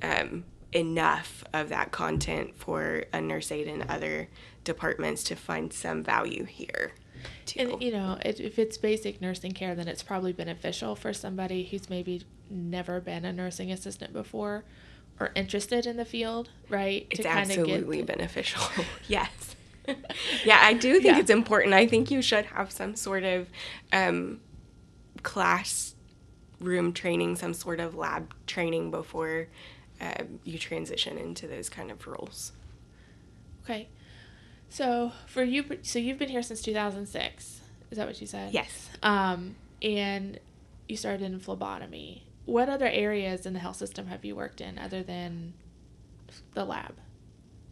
um, 0.01 0.45
enough 0.71 1.43
of 1.53 1.69
that 1.69 1.91
content 1.91 2.55
for 2.55 3.05
a 3.13 3.21
nurse 3.21 3.51
aide 3.51 3.67
and 3.67 3.83
other 3.89 4.29
departments 4.63 5.23
to 5.25 5.35
find 5.35 5.71
some 5.71 6.03
value 6.03 6.45
here. 6.45 6.93
Too. 7.45 7.59
And 7.59 7.83
you 7.83 7.91
know, 7.91 8.17
if, 8.25 8.39
if 8.39 8.57
it's 8.57 8.77
basic 8.77 9.21
nursing 9.21 9.51
care, 9.51 9.75
then 9.75 9.87
it's 9.87 10.01
probably 10.01 10.33
beneficial 10.33 10.95
for 10.95 11.13
somebody 11.13 11.65
who's 11.65 11.89
maybe 11.89 12.23
never 12.49 12.99
been 12.99 13.25
a 13.25 13.33
nursing 13.33 13.71
assistant 13.71 14.13
before 14.13 14.63
or 15.21 15.31
interested 15.35 15.85
in 15.85 15.97
the 15.97 16.05
field, 16.05 16.49
right? 16.67 17.05
It's 17.11 17.25
absolutely 17.25 17.97
get... 17.97 18.07
beneficial. 18.07 18.63
yes. 19.07 19.55
yeah, 20.45 20.59
I 20.61 20.73
do 20.73 20.93
think 20.93 21.05
yeah. 21.05 21.19
it's 21.19 21.29
important. 21.29 21.73
I 21.73 21.85
think 21.85 22.09
you 22.09 22.21
should 22.23 22.45
have 22.45 22.71
some 22.71 22.95
sort 22.95 23.23
of 23.23 23.47
um, 23.93 24.39
classroom 25.21 26.91
training, 26.93 27.35
some 27.35 27.53
sort 27.53 27.79
of 27.79 27.93
lab 27.93 28.33
training 28.47 28.89
before 28.89 29.47
uh, 29.99 30.23
you 30.43 30.57
transition 30.57 31.19
into 31.19 31.47
those 31.47 31.69
kind 31.69 31.91
of 31.91 32.07
roles. 32.07 32.51
Okay. 33.63 33.89
So 34.69 35.11
for 35.27 35.43
you, 35.43 35.77
so 35.83 35.99
you've 35.99 36.17
been 36.17 36.29
here 36.29 36.41
since 36.41 36.61
2006. 36.63 37.61
Is 37.91 37.97
that 37.97 38.07
what 38.07 38.19
you 38.19 38.25
said? 38.25 38.53
Yes. 38.53 38.89
Um, 39.03 39.55
and 39.83 40.39
you 40.87 40.97
started 40.97 41.21
in 41.21 41.39
phlebotomy. 41.39 42.23
What 42.45 42.69
other 42.69 42.87
areas 42.87 43.45
in 43.45 43.53
the 43.53 43.59
health 43.59 43.77
system 43.77 44.07
have 44.07 44.25
you 44.25 44.35
worked 44.35 44.61
in 44.61 44.77
other 44.77 45.03
than 45.03 45.53
the 46.53 46.65
lab 46.65 46.95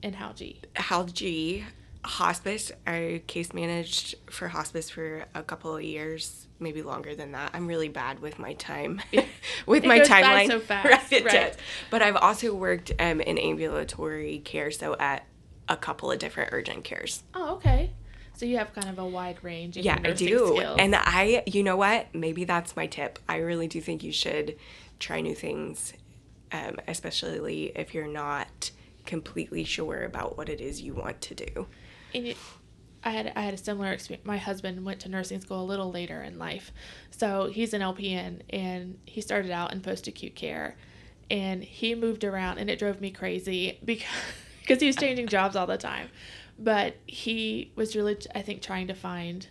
in 0.01 0.13
Hal 0.13 0.33
G? 0.33 0.61
Hal 0.75 1.05
G, 1.05 1.65
hospice. 2.05 2.71
I 2.85 3.21
case 3.27 3.53
managed 3.53 4.15
for 4.29 4.47
hospice 4.47 4.89
for 4.89 5.25
a 5.33 5.43
couple 5.43 5.75
of 5.75 5.83
years, 5.83 6.47
maybe 6.59 6.81
longer 6.81 7.15
than 7.15 7.31
that. 7.33 7.51
I'm 7.53 7.67
really 7.67 7.89
bad 7.89 8.19
with 8.19 8.39
my 8.39 8.53
time, 8.53 9.01
with 9.65 9.85
my 9.85 9.99
timeline. 9.99 10.47
so 10.47 10.59
fast, 10.59 11.11
right? 11.11 11.25
right. 11.25 11.57
But 11.89 12.01
I've 12.01 12.15
also 12.15 12.53
worked 12.53 12.91
um, 12.99 13.21
in 13.21 13.37
ambulatory 13.37 14.39
care, 14.39 14.71
so 14.71 14.95
at 14.99 15.25
a 15.67 15.77
couple 15.77 16.11
of 16.11 16.19
different 16.19 16.49
urgent 16.51 16.83
cares. 16.83 17.23
Oh, 17.33 17.55
okay. 17.55 17.78
So 18.39 18.45
you 18.45 18.55
have 18.57 18.73
kind 18.73 18.87
of 18.87 18.97
a 18.97 19.05
wide 19.05 19.37
range. 19.41 19.75
yeah, 19.75 19.99
I 20.01 20.13
do. 20.13 20.55
Skills. 20.55 20.77
And 20.79 20.95
I, 20.95 21.43
you 21.45 21.61
know 21.61 21.75
what? 21.75 22.07
Maybe 22.15 22.45
that's 22.45 22.73
my 22.73 22.87
tip. 22.87 23.19
I 23.27 23.39
really 23.39 23.67
do 23.67 23.81
think 23.81 24.01
you 24.01 24.13
should 24.13 24.55
try 24.97 25.19
new 25.19 25.35
things, 25.35 25.91
um, 26.53 26.77
especially 26.87 27.73
if 27.75 27.93
you're 27.93 28.07
not 28.07 28.71
completely 29.05 29.65
sure 29.65 30.05
about 30.05 30.37
what 30.37 30.47
it 30.47 30.61
is 30.61 30.81
you 30.81 30.93
want 30.93 31.19
to 31.19 31.35
do. 31.35 31.67
And 32.15 32.27
it, 32.27 32.37
I 33.03 33.09
had 33.09 33.33
I 33.35 33.41
had 33.41 33.53
a 33.53 33.57
similar 33.57 33.91
experience. 33.91 34.25
My 34.25 34.37
husband 34.37 34.85
went 34.85 35.01
to 35.01 35.09
nursing 35.09 35.41
school 35.41 35.61
a 35.61 35.67
little 35.67 35.91
later 35.91 36.21
in 36.21 36.39
life, 36.39 36.71
so 37.11 37.47
he's 37.47 37.73
an 37.73 37.81
LPN 37.81 38.43
and 38.51 38.99
he 39.03 39.19
started 39.19 39.51
out 39.51 39.73
in 39.73 39.81
post 39.81 40.07
acute 40.07 40.35
care, 40.35 40.77
and 41.29 41.61
he 41.61 41.93
moved 41.93 42.23
around 42.23 42.57
and 42.57 42.69
it 42.69 42.79
drove 42.79 43.01
me 43.01 43.11
crazy 43.11 43.79
because 43.83 44.07
because 44.61 44.79
he 44.79 44.87
was 44.87 44.95
changing 44.95 45.27
jobs 45.27 45.57
all 45.57 45.67
the 45.67 45.77
time. 45.77 46.07
But 46.61 46.97
he 47.07 47.71
was 47.75 47.95
really, 47.95 48.17
I 48.35 48.41
think, 48.41 48.61
trying 48.61 48.87
to 48.87 48.93
find 48.93 49.47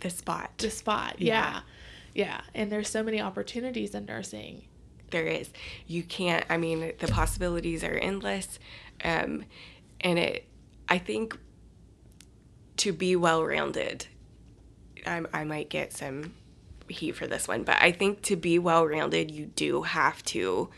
the 0.00 0.10
spot. 0.10 0.58
The 0.58 0.70
spot, 0.70 1.16
yeah. 1.18 1.34
yeah. 1.34 1.60
Yeah. 2.14 2.40
And 2.54 2.70
there's 2.70 2.88
so 2.90 3.02
many 3.02 3.20
opportunities 3.20 3.94
in 3.94 4.04
nursing. 4.04 4.64
There 5.10 5.26
is. 5.26 5.50
You 5.86 6.02
can't, 6.02 6.44
I 6.50 6.58
mean, 6.58 6.92
the 6.98 7.08
possibilities 7.08 7.82
are 7.82 7.94
endless. 7.94 8.58
Um, 9.02 9.44
and 10.00 10.18
it, 10.18 10.46
I 10.88 10.98
think 10.98 11.38
to 12.78 12.92
be 12.92 13.16
well 13.16 13.44
rounded, 13.44 14.06
I, 15.06 15.22
I 15.32 15.44
might 15.44 15.70
get 15.70 15.92
some 15.92 16.34
heat 16.88 17.12
for 17.12 17.26
this 17.26 17.48
one, 17.48 17.62
but 17.62 17.80
I 17.80 17.92
think 17.92 18.22
to 18.22 18.36
be 18.36 18.58
well 18.58 18.86
rounded, 18.86 19.30
you 19.30 19.46
do 19.46 19.82
have 19.82 20.22
to 20.24 20.68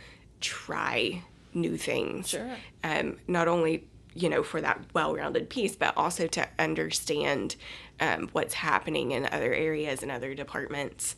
try 0.40 1.24
new 1.52 1.76
things. 1.76 2.28
Sure. 2.28 2.56
Um, 2.84 3.16
not 3.26 3.48
only 3.48 3.88
you 4.16 4.28
know 4.28 4.42
for 4.42 4.60
that 4.60 4.80
well-rounded 4.94 5.50
piece, 5.50 5.76
but 5.76 5.96
also 5.96 6.26
to 6.26 6.48
understand 6.58 7.56
um, 8.00 8.28
what's 8.32 8.54
happening 8.54 9.12
in 9.12 9.26
other 9.26 9.52
areas 9.52 10.02
and 10.02 10.10
other 10.10 10.34
departments. 10.34 11.16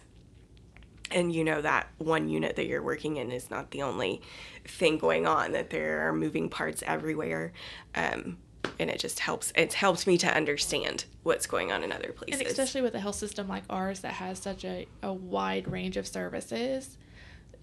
And 1.10 1.32
you 1.32 1.42
know 1.42 1.62
that 1.62 1.88
one 1.96 2.28
unit 2.28 2.56
that 2.56 2.66
you're 2.66 2.82
working 2.82 3.16
in 3.16 3.32
is 3.32 3.50
not 3.50 3.70
the 3.70 3.82
only 3.82 4.20
thing 4.66 4.98
going 4.98 5.26
on; 5.26 5.52
that 5.52 5.70
there 5.70 6.08
are 6.08 6.12
moving 6.12 6.48
parts 6.48 6.82
everywhere. 6.86 7.52
Um, 7.94 8.38
and 8.78 8.90
it 8.90 8.98
just 8.98 9.20
helps 9.20 9.52
it 9.56 9.72
helps 9.72 10.06
me 10.06 10.18
to 10.18 10.26
understand 10.26 11.04
what's 11.22 11.46
going 11.46 11.72
on 11.72 11.82
in 11.82 11.92
other 11.92 12.12
places 12.12 12.40
and 12.40 12.48
especially 12.48 12.82
with 12.82 12.94
a 12.94 13.00
health 13.00 13.14
system 13.14 13.48
like 13.48 13.62
ours 13.70 14.00
that 14.00 14.12
has 14.14 14.38
such 14.38 14.64
a, 14.64 14.86
a 15.02 15.12
wide 15.12 15.70
range 15.70 15.96
of 15.96 16.06
services 16.06 16.98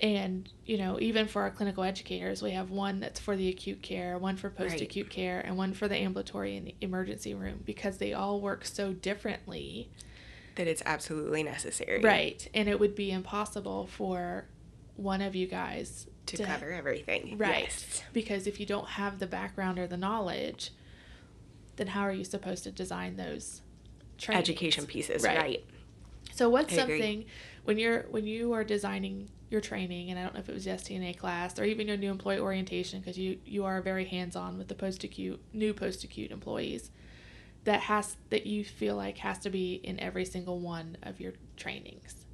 and 0.01 0.49
you 0.65 0.77
know 0.77 0.99
even 0.99 1.27
for 1.27 1.41
our 1.41 1.49
clinical 1.49 1.83
educators 1.83 2.41
we 2.41 2.51
have 2.51 2.69
one 2.69 2.99
that's 2.99 3.19
for 3.19 3.35
the 3.35 3.47
acute 3.47 3.81
care 3.81 4.17
one 4.17 4.35
for 4.35 4.49
post 4.49 4.81
acute 4.81 5.05
right. 5.05 5.13
care 5.13 5.39
and 5.39 5.55
one 5.55 5.73
for 5.73 5.87
the 5.87 5.95
ambulatory 5.95 6.57
and 6.57 6.67
the 6.67 6.75
emergency 6.81 7.33
room 7.33 7.61
because 7.65 7.97
they 7.97 8.13
all 8.13 8.41
work 8.41 8.65
so 8.65 8.91
differently 8.91 9.89
that 10.55 10.67
it's 10.67 10.83
absolutely 10.85 11.43
necessary 11.43 12.01
right 12.01 12.49
and 12.53 12.67
it 12.67 12.79
would 12.79 12.93
be 12.93 13.11
impossible 13.11 13.87
for 13.87 14.45
one 14.97 15.21
of 15.21 15.33
you 15.33 15.47
guys 15.47 16.07
to, 16.25 16.37
to 16.37 16.43
cover 16.43 16.71
everything 16.71 17.37
right 17.37 17.63
yes. 17.63 18.03
because 18.11 18.47
if 18.47 18.59
you 18.59 18.65
don't 18.65 18.87
have 18.89 19.19
the 19.19 19.27
background 19.27 19.79
or 19.79 19.87
the 19.87 19.97
knowledge 19.97 20.71
then 21.77 21.87
how 21.87 22.01
are 22.01 22.13
you 22.13 22.25
supposed 22.25 22.63
to 22.65 22.71
design 22.71 23.15
those 23.15 23.61
trainings? 24.17 24.49
education 24.49 24.85
pieces 24.85 25.23
right, 25.23 25.37
right. 25.37 25.65
so 26.33 26.49
what's 26.49 26.73
I 26.73 26.77
something 26.77 27.19
agree. 27.19 27.27
when 27.63 27.77
you're 27.77 28.03
when 28.09 28.25
you 28.25 28.51
are 28.53 28.63
designing 28.65 29.29
your 29.49 29.61
training, 29.61 30.09
and 30.09 30.19
I 30.19 30.23
don't 30.23 30.33
know 30.33 30.39
if 30.39 30.49
it 30.49 30.55
was 30.55 30.65
the 30.65 30.71
STNA 30.71 31.17
class 31.17 31.59
or 31.59 31.63
even 31.63 31.87
your 31.87 31.97
new 31.97 32.09
employee 32.09 32.39
orientation, 32.39 32.99
because 32.99 33.17
you 33.17 33.37
you 33.45 33.65
are 33.65 33.81
very 33.81 34.05
hands 34.05 34.35
on 34.35 34.57
with 34.57 34.67
the 34.67 34.75
post 34.75 35.03
acute 35.03 35.39
new 35.53 35.73
post 35.73 36.03
acute 36.03 36.31
employees. 36.31 36.91
That 37.63 37.81
has 37.81 38.17
that 38.29 38.45
you 38.45 38.63
feel 38.63 38.95
like 38.95 39.19
has 39.19 39.39
to 39.39 39.49
be 39.49 39.75
in 39.75 39.99
every 39.99 40.25
single 40.25 40.59
one 40.59 40.97
of 41.03 41.19
your 41.19 41.33
trainings. 41.57 42.25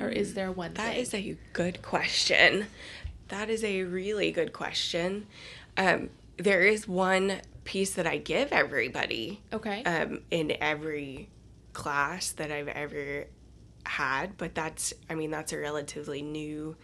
Or 0.00 0.08
is 0.08 0.30
hmm. 0.30 0.34
there 0.34 0.52
one? 0.52 0.74
That 0.74 0.94
thing? 0.94 1.02
is 1.02 1.14
a 1.14 1.36
good 1.52 1.82
question. 1.82 2.66
That 3.28 3.48
is 3.48 3.64
a 3.64 3.84
really 3.84 4.30
good 4.30 4.52
question. 4.52 5.26
Um, 5.76 6.10
there 6.36 6.62
is 6.62 6.86
one 6.86 7.40
piece 7.64 7.94
that 7.94 8.06
I 8.06 8.18
give 8.18 8.52
everybody. 8.52 9.40
Okay. 9.52 9.82
Um, 9.84 10.20
in 10.30 10.54
every 10.60 11.28
class 11.72 12.32
that 12.32 12.50
I've 12.50 12.68
ever 12.68 13.26
had, 13.84 14.36
but 14.36 14.54
that's, 14.54 14.92
I 15.10 15.14
mean, 15.14 15.30
that's 15.30 15.52
a 15.52 15.58
relatively 15.58 16.22
new 16.22 16.76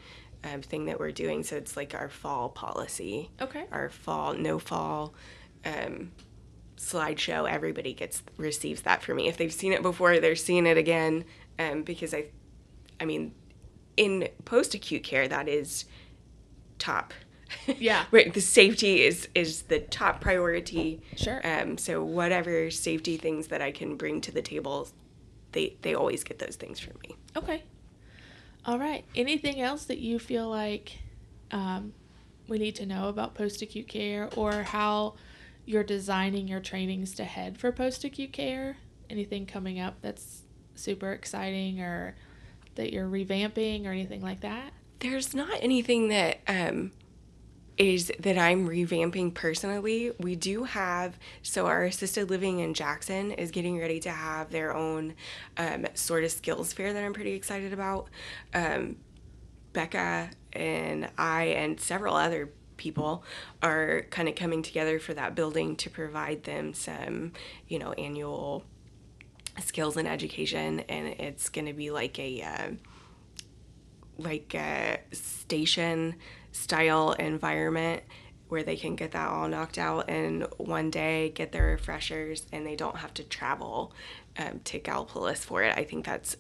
um, 0.45 0.63
thing 0.63 0.87
that 0.87 0.99
we're 0.99 1.13
doing. 1.13 1.43
So 1.43 1.57
it's 1.57 1.77
like 1.77 1.95
our 1.95 2.09
fall 2.09 2.49
policy. 2.49 3.31
Okay. 3.41 3.65
Our 3.73 3.89
fall, 3.89 4.35
no 4.35 4.59
fall 4.59 5.15
um, 5.65 6.13
slideshow. 6.77 7.51
Everybody 7.51 7.95
gets, 7.95 8.23
receives 8.37 8.83
that 8.83 9.03
for 9.03 9.15
me. 9.15 9.29
If 9.29 9.37
they've 9.37 9.53
seen 9.53 9.73
it 9.73 9.83
before, 9.83 10.19
they're 10.21 10.37
seeing 10.37 10.67
it 10.67 10.77
again. 10.77 11.25
Um, 11.59 11.83
because 11.83 12.15
I, 12.15 12.27
I 13.01 13.05
mean, 13.05 13.35
in 13.97 14.29
post 14.45 14.75
acute 14.75 15.03
care, 15.03 15.29
that 15.29 15.49
is 15.49 15.85
top. 16.79 17.13
Yeah. 17.67 18.05
right. 18.11 18.33
The 18.33 18.41
safety 18.41 19.03
is 19.03 19.29
is 19.35 19.63
the 19.63 19.81
top 19.81 20.21
priority. 20.21 21.03
Sure. 21.17 21.41
Um. 21.45 21.77
So 21.77 22.05
whatever 22.05 22.71
safety 22.71 23.17
things 23.17 23.49
that 23.49 23.61
I 23.61 23.73
can 23.73 23.97
bring 23.97 24.21
to 24.23 24.33
the 24.33 24.43
table 24.43 24.89
they 25.53 25.77
they 25.83 25.95
always 25.95 26.25
get 26.25 26.39
those 26.39 26.57
things 26.57 26.79
from 26.81 26.95
me. 27.03 27.17
Okay. 27.37 27.63
All 28.65 28.79
right. 28.79 29.05
Anything 29.15 29.61
else 29.61 29.85
that 29.85 29.99
you 29.99 30.19
feel 30.19 30.49
like 30.49 30.99
um, 31.51 31.93
we 32.49 32.59
need 32.59 32.77
to 32.77 32.87
know 32.87 33.09
about 33.09 33.35
post 33.35 33.63
acute 33.63 33.89
care 33.89 34.29
or 34.37 34.63
how 34.63 35.15
you're 35.65 35.85
designing 35.85 36.49
your 36.49 36.61
trainings 36.61 37.15
to 37.15 37.25
head 37.25 37.59
for 37.59 37.73
post 37.73 38.05
acute 38.05 38.33
care? 38.33 38.77
Anything 39.09 39.47
coming 39.47 39.81
up 39.81 39.97
that's 40.03 40.43
super 40.75 41.13
exciting 41.13 41.81
or 41.81 42.15
that 42.75 42.93
you're 42.93 43.09
revamping 43.09 43.87
or 43.87 43.91
anything 43.91 44.21
like 44.21 44.41
that? 44.41 44.73
There's 45.01 45.35
not 45.35 45.59
anything 45.63 46.09
that 46.09 46.41
um, 46.47 46.93
is 47.79 48.13
that 48.19 48.37
I'm 48.37 48.69
revamping 48.69 49.33
personally. 49.33 50.11
We 50.19 50.35
do 50.35 50.65
have, 50.65 51.17
so 51.43 51.67
our 51.67 51.85
assisted 51.85 52.29
living 52.29 52.59
in 52.59 52.75
Jackson 52.75 53.31
is 53.31 53.53
getting 53.53 53.79
ready 53.79 54.01
to 54.01 54.11
have 54.11 54.51
their 54.51 54.75
own 54.75 55.15
um, 55.57 55.87
sort 55.95 56.25
of 56.25 56.33
skills 56.33 56.73
fair 56.73 56.93
that 56.93 57.05
I'm 57.05 57.15
pretty 57.15 57.35
excited 57.35 57.73
about. 57.73 58.09
Um, 58.53 58.97
Becca 59.73 60.31
and 60.53 61.09
I 61.17 61.45
and 61.45 61.79
several 61.79 62.17
other 62.17 62.51
people 62.77 63.25
are 63.63 64.07
kind 64.11 64.29
of 64.29 64.35
coming 64.35 64.63
together 64.63 64.99
for 64.99 65.15
that 65.15 65.35
building 65.35 65.77
to 65.77 65.91
provide 65.91 66.45
them 66.45 66.75
some, 66.75 67.33
you 67.69 67.79
know, 67.79 67.93
annual 67.93 68.65
skills 69.61 69.97
and 69.97 70.09
education. 70.09 70.81
And 70.89 71.09
it's 71.09 71.49
going 71.49 71.67
to 71.67 71.73
be 71.73 71.91
like 71.91 72.19
a, 72.19 72.43
uh, 72.43 72.71
like 74.19 74.55
a 74.55 74.99
station 75.13 76.17
style 76.53 77.13
environment 77.13 78.03
where 78.49 78.63
they 78.63 78.77
can 78.77 78.97
get 78.97 79.13
that 79.13 79.29
all 79.29 79.47
knocked 79.49 79.79
out 79.79 80.09
in 80.09 80.41
one 80.57 80.91
day, 80.91 81.31
get 81.31 81.53
their 81.53 81.67
refreshers, 81.67 82.47
and 82.53 82.67
they 82.67 82.75
don't 82.77 82.97
have 82.97 83.13
to 83.15 83.23
travel 83.23 83.93
um, 84.39 84.61
to 84.65 84.81
Gallipolis 84.81 85.39
for 85.39 85.63
it. 85.63 85.77
I 85.77 85.85
think 85.85 86.05
that's 86.07 86.37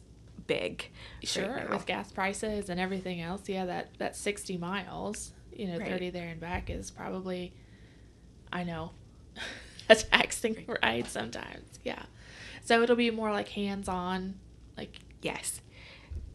big. 0.46 0.90
Sure, 1.22 1.46
right 1.54 1.68
with 1.70 1.84
gas 1.86 2.10
prices 2.10 2.70
and 2.70 2.80
everything 2.80 3.20
else, 3.20 3.48
yeah, 3.48 3.66
that 3.66 3.90
that 3.98 4.16
sixty 4.16 4.56
miles, 4.56 5.32
you 5.52 5.66
know, 5.68 5.78
Right. 5.78 5.88
thirty 5.88 6.10
there 6.10 6.28
and 6.28 6.40
back 6.40 6.70
is 6.70 6.90
probably, 6.90 7.52
I 8.50 8.64
know, 8.64 8.92
a 9.90 9.94
taxing 9.94 10.64
ride 10.82 11.06
sometimes. 11.08 11.78
Yeah, 11.84 12.02
so 12.64 12.82
it'll 12.82 12.96
be 12.96 13.10
more 13.10 13.30
like 13.30 13.48
hands-on, 13.48 14.34
like 14.78 14.98
Yes. 15.20 15.60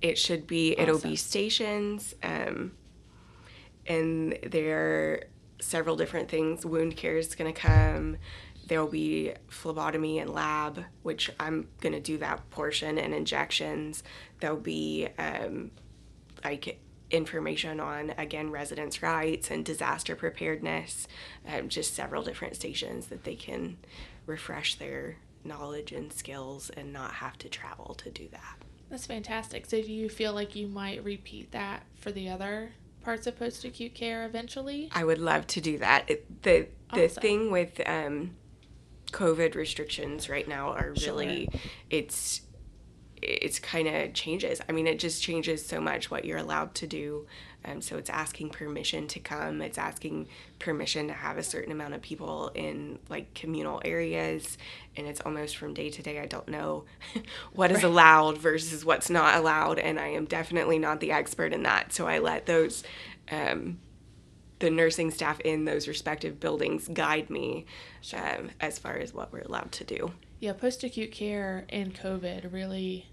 It 0.03 0.17
should 0.17 0.45
be, 0.45 0.77
it'll 0.77 0.98
Awesome. 0.98 1.12
be 1.12 1.15
stations, 1.15 2.13
um, 2.22 2.74
and 3.88 4.38
there 4.45 4.77
are 4.77 5.24
several 5.62 5.95
different 5.95 6.27
things. 6.29 6.65
Wound 6.65 6.98
care 6.98 7.15
is 7.17 7.36
going 7.36 7.51
to 7.51 7.60
come. 7.60 8.17
There'll 8.67 8.88
be 8.88 9.33
phlebotomy 9.48 10.19
and 10.19 10.29
lab, 10.29 10.83
which 11.03 11.31
I'm 11.39 11.69
going 11.79 11.93
to 11.93 12.01
do 12.01 12.17
that 12.17 12.50
portion, 12.50 12.98
and 12.98 13.13
injections. 13.13 14.03
There'll 14.41 14.57
be 14.57 15.07
um, 15.17 15.72
like 16.43 16.81
information 17.10 17.79
on, 17.79 18.10
again, 18.17 18.51
residents' 18.51 19.01
rights 19.01 19.51
and 19.51 19.63
disaster 19.63 20.17
preparedness, 20.17 21.07
um, 21.48 21.69
just 21.69 21.93
several 21.93 22.24
different 22.24 22.57
stations 22.57 23.07
that 23.07 23.24
they 23.24 23.36
can 23.36 23.77
refresh 24.25 24.75
their 24.75 25.17
knowledge 25.45 25.93
and 25.93 26.12
skills 26.12 26.69
and 26.72 26.91
not 26.91 27.13
have 27.13 27.38
to 27.38 27.48
travel 27.48 27.93
to 27.95 28.10
do 28.10 28.27
that. 28.31 28.62
That's 28.94 29.08
fantastic. 29.08 29.66
So 29.66 29.82
do 29.82 29.92
you 29.92 30.08
feel 30.08 30.34
like 30.34 30.56
you 30.56 30.68
might 30.68 31.04
repeat 31.04 31.52
that 31.52 31.82
for 31.96 32.12
the 32.12 32.30
other 32.30 32.74
parts 33.02 33.26
of 33.26 33.36
post-acute 33.36 33.96
care 33.96 34.24
eventually? 34.24 34.88
I 34.92 35.04
would 35.04 35.18
love 35.18 35.48
to 35.48 35.62
do 35.62 35.80
that. 35.80 36.08
It, 36.08 36.44
the 36.44 36.68
the 36.94 37.06
Awesome. 37.06 37.22
thing 37.22 37.52
with 37.52 37.82
um, 37.88 38.36
COVID 39.12 39.56
restrictions 39.56 40.30
right 40.30 40.48
now 40.48 40.74
are 40.74 40.94
really 41.02 41.50
it's 41.90 42.42
it's 43.20 43.58
kind 43.58 43.88
of 43.88 44.14
changes. 44.14 44.62
I 44.70 44.74
mean, 44.74 44.86
it 44.86 45.00
just 45.00 45.24
changes 45.24 45.66
so 45.66 45.82
much 45.82 46.12
what 46.12 46.24
you're 46.24 46.38
allowed 46.38 46.76
to 46.76 46.86
do. 46.86 47.26
Um, 47.65 47.82
so 47.82 47.98
it's 47.98 48.10
asking 48.10 48.50
permission 48.50 49.08
to 49.08 49.20
come. 49.20 49.62
It's 49.62 49.77
asking 49.77 50.27
permission 50.60 51.08
to 51.08 51.13
have 51.13 51.38
a 51.38 51.43
certain 51.43 51.72
amount 51.72 51.93
of 51.93 52.01
people 52.01 52.51
in 52.55 53.00
like 53.10 53.34
communal 53.34 53.82
areas, 53.86 54.58
and 54.98 55.08
it's 55.08 55.22
almost 55.22 55.55
from 55.58 55.74
day 55.74 55.89
to 55.89 56.01
day. 56.01 56.20
I 56.20 56.25
don't 56.25 56.48
know 56.50 56.84
what 57.53 57.72
is 57.72 57.77
Right. 57.77 57.86
allowed 57.86 58.38
versus 58.38 58.84
what's 58.84 59.10
not 59.10 59.36
allowed, 59.36 59.79
and 59.79 60.00
I 60.00 60.08
am 60.10 60.25
definitely 60.25 60.77
not 60.79 61.00
the 61.00 61.12
expert 61.12 61.53
in 61.53 61.63
that. 61.63 61.93
So 61.93 62.08
I 62.08 62.20
let 62.20 62.46
those. 62.46 62.84
Um, 63.32 63.79
the 64.60 64.70
nursing 64.70 65.12
staff 65.12 65.41
in 65.41 65.65
those 65.65 65.89
respective 65.89 66.39
buildings 66.39 66.88
guide 66.88 67.29
me 67.29 67.65
um, 68.13 68.50
as 68.62 68.79
far 68.79 68.96
as 68.96 69.13
what 69.13 69.34
we're 69.34 69.41
allowed 69.41 69.74
to 69.74 69.84
do. 69.84 70.13
Yeah, 70.39 70.53
post 70.53 70.86
acute 70.86 71.12
care 71.12 71.65
and 71.67 71.93
COVID 71.93 72.53
really 72.53 73.08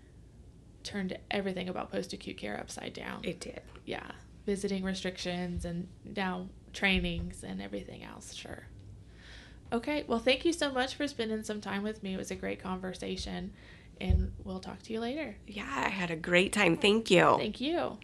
turned 0.85 1.19
everything 1.29 1.69
about 1.69 1.91
post 1.91 2.13
acute 2.13 2.37
care 2.37 2.57
upside 2.57 2.93
down. 2.93 3.21
It 3.25 3.41
did. 3.41 3.63
yeah, 3.85 4.13
visiting 4.51 4.83
restrictions 4.83 5.65
and 5.65 5.87
now 6.05 6.49
trainings 6.73 7.45
and 7.45 7.63
everything 7.63 8.03
else. 8.03 8.35
Sure. 8.35 8.65
Okay, 9.73 10.05
well, 10.09 10.19
thank 10.19 10.45
you 10.45 10.53
so 10.53 10.73
much 10.73 10.97
for 10.97 11.07
spending 11.07 11.45
some 11.45 11.61
time 11.61 11.85
with 11.85 12.03
me. 12.03 12.15
It 12.15 12.17
was 12.17 12.33
a 12.33 12.35
great 12.35 12.61
conversation, 12.61 13.53
and 14.01 14.33
we'll 14.43 14.59
talk 14.59 14.83
to 14.83 14.93
you 14.93 14.99
later. 14.99 15.37
Yeah, 15.47 15.73
I 15.73 15.89
had 15.89 16.11
a 16.11 16.17
great 16.17 16.53
time. 16.53 16.77
Thank 16.77 17.13
you. 17.13 17.37
Thank 17.39 17.61
you. 17.61 17.99